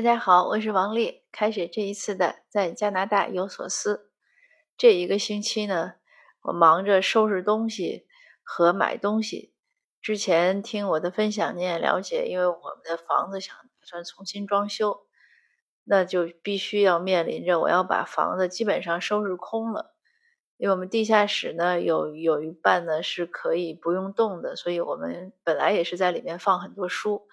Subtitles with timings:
[0.00, 1.24] 大家好，我是王丽。
[1.30, 4.10] 开始这一次的在加拿大有所思。
[4.78, 5.96] 这一个星期呢，
[6.40, 8.06] 我忙着收拾东西
[8.42, 9.52] 和买东西。
[10.00, 15.02] 之前听我的分享，你也了解，因为我们的房子想打算重新装修，
[15.84, 19.94] 那就必须要面临着我要把房子基本上收拾空了。
[20.56, 27.28] 因为我们地下室呢，有有一半呢是可以不用动的，所以我们本来也是在里面放很多书。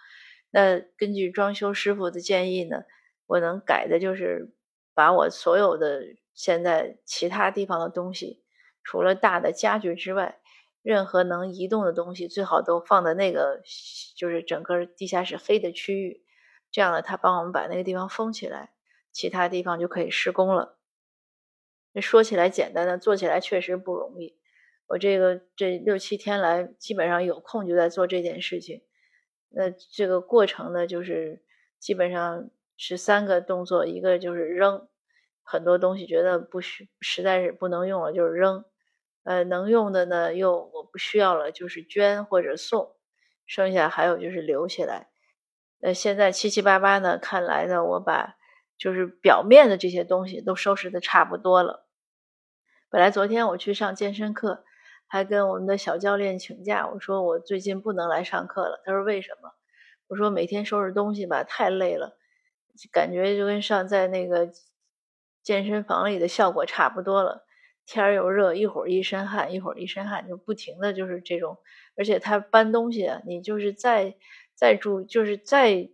[0.50, 2.84] 那根据装修师傅的建议呢，
[3.26, 4.54] 我能改的就是
[4.94, 8.44] 把我所有的现在其他地方的东西，
[8.84, 10.40] 除了大的家具之外，
[10.82, 13.62] 任何能移动的东西最好都放在那个
[14.16, 16.24] 就是整个地下室黑的区域，
[16.72, 18.72] 这样呢，他帮我们把那个地方封起来，
[19.12, 20.78] 其他地方就可以施工了。
[21.92, 24.38] 那说起来简单的，做起来确实不容易。
[24.88, 28.84] 我这个这六七天来，基本上有空就在做这件事情。
[29.50, 31.42] 那这个过程呢，就是
[31.80, 34.88] 基本上是三个动作，一个就是扔
[35.42, 38.66] 很多东西，觉得不需实在是不能用了，就是扔。
[39.24, 42.96] 呃，能用的呢，又我不需要了，就是捐或者送。
[43.46, 45.10] 剩下还有就是留起来。
[45.80, 48.36] 那现在七七八八呢，看来呢，我把
[48.78, 51.88] 就是表面的这些东西都收拾的差不多了。
[52.90, 54.66] 本来昨天我去上健身课。
[55.08, 58.82] 还跟我们的小教练请假，我说我最近不能来上课了。
[58.86, 59.52] 他说为什么？
[60.08, 62.18] 我说每天收拾东西吧，太累了，
[62.92, 64.50] 感觉就跟上在那个
[65.44, 67.46] 健身房里的效果差不多了。
[67.86, 71.58] 天儿又热，一会儿一身汗，一会儿一身汗，就不停的就是这种。
[71.96, 74.16] 而且他搬东西，你就是再
[74.56, 75.90] 再住，就是再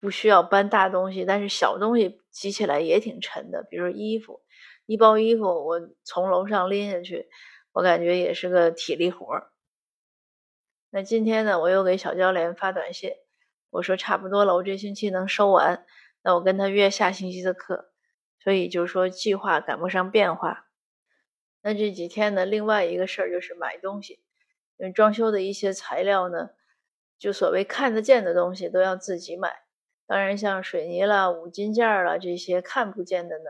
[0.00, 3.64] 不需要搬大东西，但是小东西积起来也挺沉的。
[3.70, 4.40] 比如说衣服，
[4.86, 7.28] 一包衣服我从楼上拎下去。
[7.72, 9.50] 我感觉也是个体力活儿。
[10.90, 13.12] 那今天呢，我又给小教练发短信，
[13.70, 15.86] 我说差不多了，我这星期能收完。
[16.22, 17.90] 那我跟他约下星期的课，
[18.38, 20.66] 所以就说计划赶不上变化。
[21.62, 24.22] 那这几天呢，另外一个事儿就是买东西，
[24.76, 26.50] 因为装修的一些材料呢，
[27.18, 29.62] 就所谓看得见的东西都要自己买。
[30.06, 33.44] 当然，像水泥啦、五金件儿啦这些看不见的呢，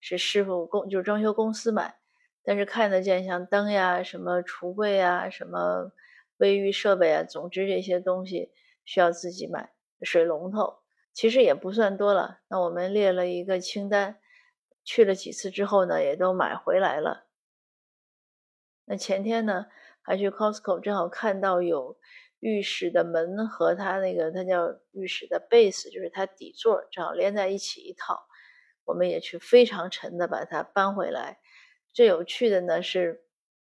[0.00, 1.99] 是师傅工就是装修公司买。
[2.42, 5.92] 但是看得见，像灯呀、什么橱柜呀、什么
[6.38, 8.52] 卫浴设备啊，总之这些东西
[8.84, 9.72] 需要自己买。
[10.02, 10.78] 水龙头
[11.12, 14.18] 其实也不算多了，那我们列了一个清单，
[14.84, 17.26] 去了几次之后呢，也都买回来了。
[18.86, 19.66] 那前天呢，
[20.02, 21.98] 还去 Costco，正好看到有
[22.38, 28.26] 浴室的门和它那个，它叫浴室的 base，就是它底座，正好连在一起一套，
[28.84, 31.38] 我们也去非常沉的把它搬回来。
[31.92, 33.24] 最有趣的呢，是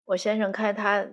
[0.06, 1.08] 我先生开他，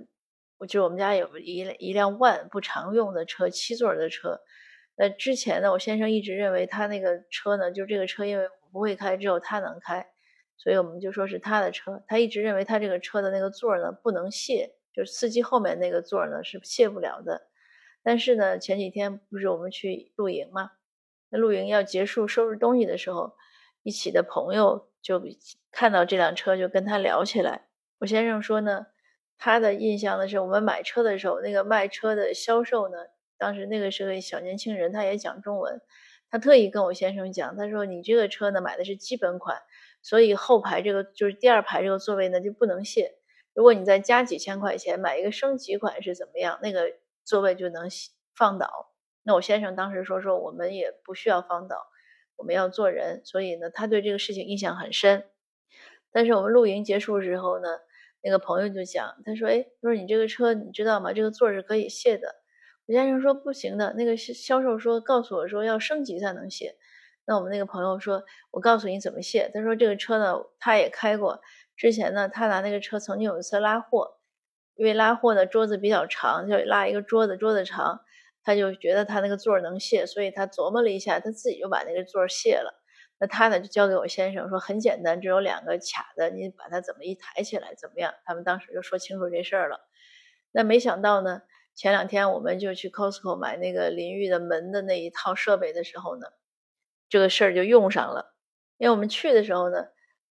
[0.58, 4.40] 我就我们家有一一辆万不常用的车，七座的车。
[4.94, 10.06] 那之前呢，我先生一直认为他那个车呢，就这个车，因为我不会开，只有他能开，
[10.56, 12.04] 所以我们就说是他的车。
[12.06, 17.48] 他一直认为他这个车的那个座呢不能卸，就是司机后面那个座呢是卸不了的。
[18.04, 20.70] 但是呢，前几天不是我们去露营嘛？
[21.30, 23.34] 那露营要结束收拾东西的时候，
[23.82, 24.91] 一起的朋友。
[25.02, 25.20] 就
[25.70, 27.66] 看到这辆车，就跟他聊起来。
[27.98, 28.86] 我先生说呢，
[29.36, 32.96] 他的印象呢是我们买车的时候，那个卖车的销售呢，
[33.36, 35.80] 当时那个是个小年轻人，他也讲中文，
[36.30, 39.58] 他特意跟我先生讲，他说你这个车呢买的是基本款，
[40.02, 43.14] 所以后排这个就是第二排这个座位呢就不能卸。
[43.54, 46.92] 如果你再加几千块钱买一个升级款是怎么样，那个
[47.24, 47.88] 座位就能
[48.34, 48.92] 放倒。
[49.22, 51.86] 那我先生当时说说我们也不需要放倒。
[52.42, 55.26] 我们要做人，所以呢，他对这个事情印象很深。
[56.10, 57.68] 但是我们露营结束之后呢，
[58.20, 61.12] 那个朋友就讲，他说：“哎，他说你这个车你知道吗？
[61.12, 62.34] 这个座是可以卸的。”
[62.88, 66.74] 我先生说：“不行的，那个销售说告诉我说要升级才能卸。”
[67.24, 71.40] 那我们那个朋友说：“我告诉你怎么卸。”他说：“这个车呢，他也开过，
[71.76, 74.16] 之前呢，他拿那个车曾经有一次拉货，
[74.74, 78.00] 因为拉货呢桌子比较长，就拉一个桌子，桌子长。”
[78.44, 82.80] 他就觉得他那个座能卸，所以他琢磨了一下，他自己就把那个座卸了。
[83.20, 88.12] 那他呢就交给我先生说很简单，只有两个卡的，你把它怎么一抬起来怎么样？
[88.24, 89.80] 他们当时就说清楚这事儿了。
[90.52, 91.42] 那没想到呢，
[91.76, 96.26] 前两天我们就去 Costco 买那个淋浴的门的那一套设备的时候呢，
[97.08, 98.34] 这个事儿就用上了。
[98.78, 99.86] 因为我们去的时候呢，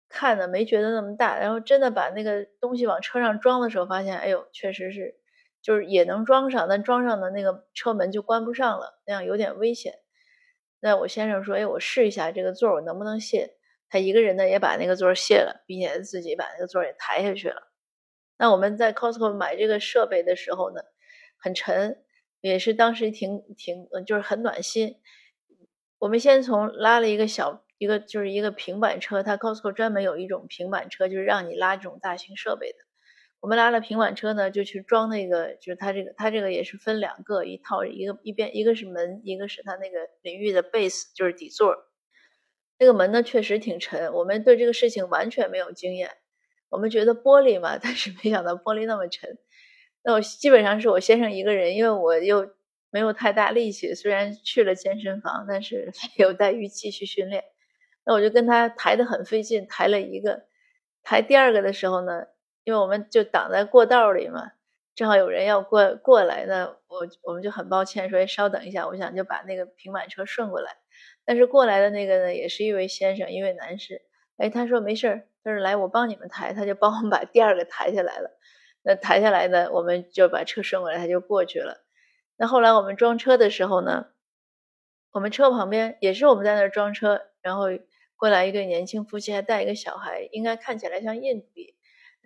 [0.09, 5.18] 看呢没觉得那么大，然后真的把那个东西往车上装的时候，发现哎呦，确实是。
[5.63, 9.95] 就是也能装上，但装上的那个车门就关不上了，那样有点危险。
[10.81, 13.57] 那我先生说：“哎，我试一下这个座我能不能卸？”
[13.91, 17.73] 他一个人呢也把那个座卸了，并且自己把那个座也抬下去了。
[18.37, 20.83] 那我们在 Costco 买这个设备的时候呢，
[21.39, 22.05] 很沉，
[22.41, 25.01] 也是当时挺挺就是很暖心。
[25.99, 32.79] 我们先从拉了一个小一个就是一个平板车，它 Costco 专门有一种平板车，就是让你拉这种大型设备的。
[33.41, 41.77] 我们拉了平板车呢，就去装那个，就是它这个它这个也是分两个一套，一个一边一个是门，一个是它那个领域的 base，就是底座。
[42.81, 46.11] 那个门呢确实挺沉，我们对这个事情完全没有经验。
[46.69, 49.39] 我们觉得玻璃嘛， 但是没想到玻璃那么沉。
[50.03, 52.55] 那我基本上是我先生一个人，因为我又
[52.91, 53.95] 没有太大力气。
[53.95, 57.45] 虽然去了健身房，但是 有待于继续训练。
[58.05, 60.47] 那我就跟他抬得很费劲，抬了一个，
[61.03, 62.27] 抬第二个的时候呢，
[62.69, 64.53] 因为我们就挡在过道里嘛，
[64.95, 70.77] 正好有人要过过来呢，我我们就很抱歉说稍等一下，我想就把那个平板车顺过来。
[71.25, 74.03] 但是过来的那个呢，也是一位先生，一位男士。
[74.37, 78.33] 哎，他说没事儿，他说来我帮你们抬，他就帮我们把第二个抬下来了。
[78.83, 81.79] 那抬下来呢，我们就把车顺过来，他就过去了。
[82.37, 84.09] 那后来我们装车的时候呢，
[85.13, 87.69] 我们车旁边也是我们在那儿装车，然后
[88.17, 91.49] 过来一对年轻夫妻，还带一个小孩，应该看起来像印度，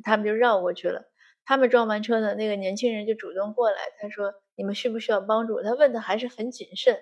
[0.02, 1.10] 他们就绕过去了。
[1.44, 7.00] 他们装完车呢，那个年轻人就主动过来，他说：“你们需不需要帮助？”他问的还是很谨慎。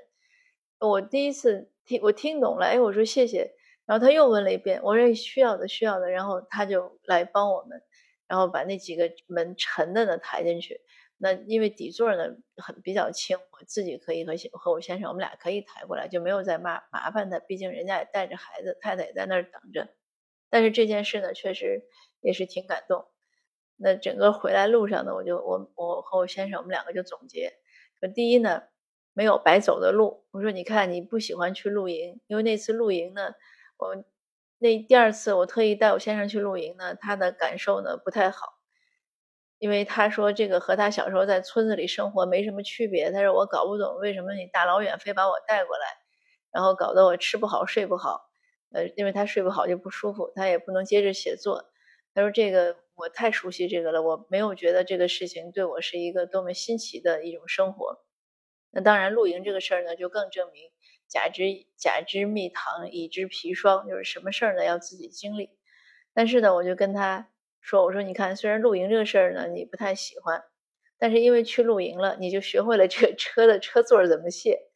[0.79, 3.53] 我第一次听，我听懂了，哎，我说谢谢。
[3.85, 6.11] 然后他又问了一遍，我说需要的，需要的。
[6.11, 7.83] 然后他就来帮我们，
[8.29, 10.81] 然后把那几个门沉的呢抬进去。
[11.19, 17.39] 那因为底座呢很比较轻，我自己可以和和我先生，我们俩可以抬过来，就没有再麻麻烦他。
[17.41, 19.87] 毕竟人家也带着孩子，太太也在那儿等着。
[20.51, 21.85] 但是这件事呢，确实
[22.21, 23.07] 也是挺感动。
[23.77, 27.55] 那整个回来路上呢，我就我我和我先生，我们两个就总结，
[28.01, 28.63] 说第一呢，
[29.15, 30.27] 没有白走的路。
[30.33, 33.33] 我说你看你不喜欢去露营，因为那次露营呢。
[33.79, 34.05] 我
[34.59, 38.47] 那第二次我特意带我先生去露营呢，他的感受呢不太好，
[39.59, 43.11] 因为他说这个和他小时候在村子里生活没什么区别。
[43.11, 45.87] 他说我搞不懂为什么你大老远非把我带过来，
[46.53, 48.30] 然后搞得我吃不好睡不好，
[48.73, 51.71] 呃，因为他睡不好就不舒服，他也不能接着写作。
[52.15, 58.05] 他说这个我太熟悉这个了，我没有觉得这个事情对我是一个多么新奇的一种生活。
[58.71, 60.71] 那当然露营这个事儿呢，就更证明。
[61.09, 61.43] 甲之
[61.77, 64.65] 甲之蜜糖，乙之砒霜，就是什么事儿呢？
[64.65, 65.51] 要自己经历。
[66.15, 67.29] 但是呢，我就跟他
[67.61, 70.45] 说：“我说你看，虽然露营这个事儿呢，你不太喜欢，
[70.99, 74.70] 但是因为去露营了，你就学会了这个车的车座怎么卸。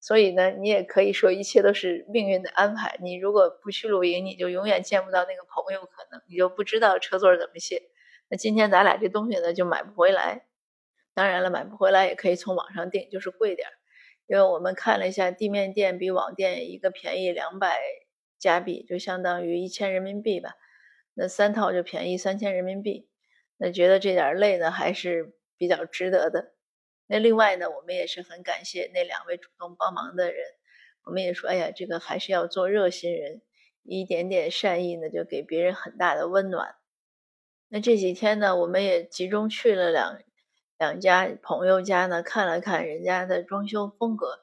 [0.00, 2.96] 所以呢，你也可以说一切都是命运的安排。
[3.00, 7.82] 你如果不去露营，你就永远见不到那个朋友，可能你就不知道车座怎么卸。
[8.28, 10.46] 那今天咱俩这东西呢，就买不回来。
[11.14, 13.72] 当然了，买不回来也可以从网上订，就是贵点儿。”
[14.26, 17.80] 因为我们看了一下，地面店比网店一个便宜两百
[18.38, 20.54] 加币，就相当于一千人民币吧。
[21.14, 23.08] 那三套就便宜三千人民币，
[23.56, 26.52] 那觉得这点累呢还是比较值得的。
[27.10, 30.44] 那另外呢，我们也是很感谢那两位主动帮忙的人。
[31.02, 33.42] 我们也说，哎呀，这个还是要做热心人，
[33.82, 36.76] 一点点善意呢，就给别人很大的温暖。
[37.68, 40.22] 那这几天呢，我们也集中去了两。
[40.78, 44.38] 两家朋友家呢，看了看人家的装修风格，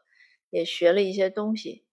[0.52, 1.88] 也学了一些东西，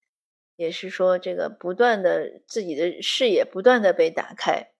[0.56, 4.72] 也是说这个不断的自己的视野不断的被打开，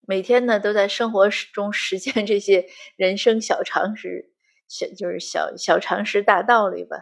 [0.00, 2.66] 每天呢都在生活中实践这些
[2.96, 4.31] 人生小常识，
[4.72, 6.96] 小就是小小常识大道理吧。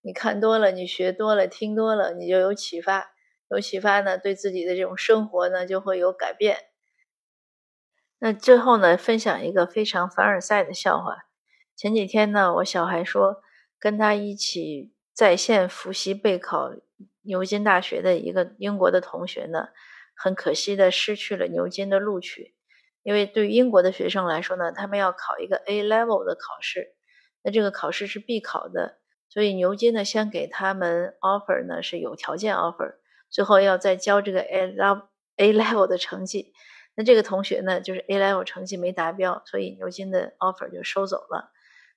[0.00, 3.10] 你看多了，你学多了，听多了，你就有启发，
[3.48, 6.58] 有启发呢，对自己的这种生活呢就会有改变。
[8.20, 11.24] 那最后呢，分享一个非常凡尔赛的笑话。
[11.74, 13.42] 前几天呢，我小孩说
[13.80, 16.70] 跟他一起在线复习备考
[17.22, 19.70] 牛津大学的一个英国的同学呢，
[20.14, 22.54] 很可惜的失去了牛津的录取。
[23.02, 26.95] 因为对于英国的学生来说呢，他们要考一个 A level 的考试，
[27.46, 28.98] 那这个考试是必考的，
[29.28, 32.96] 所以牛津呢先给他们 offer 呢是有条件 offer，
[33.30, 35.02] 最后要再交这个 A level
[35.36, 36.52] A level 的成绩。
[36.96, 41.52] 那这个同学呢，就是 A level 成绩没达标，所以牛津的 offer 就收走了。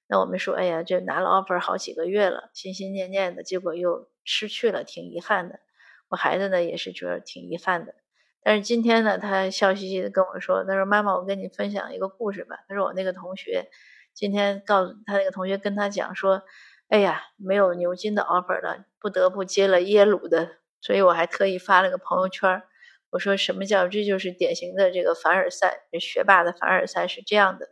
[0.05, 5.61] 那我们说，哎呀，这拿了 offer 好几个月了，心心念念的，结果又失去了，挺遗憾的。
[6.09, 7.95] 我孩子呢也是觉得挺遗憾的。
[8.43, 13.69] 但是今天呢，他笑嘻嘻的跟我说：“他说妈妈，我跟你分享一个故事吧。”他说我那个同学
[14.13, 16.43] 今天告诉他那个同学跟他讲说
[16.89, 22.63] ：“哎呀，没有牛津的 offer 了，不得不接了耶鲁的。”所以我还特意发了个朋友圈，
[23.09, 27.69] 我说什么叫这就是典型的这个凡尔赛，学霸的凡尔赛是这样的。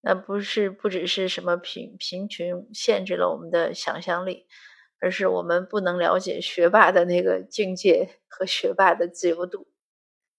[0.00, 4.46] 那不是不只是什么贫贫穷限制了我们的想象力，
[4.98, 9.68] 而是我们不能了解学霸的那个境界和学霸的自由度。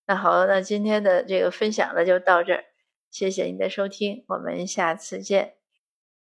[0.08, 2.66] 那好，那今天的这个分享呢就到这儿，
[3.12, 5.61] 谢谢你的收听，我们下次见。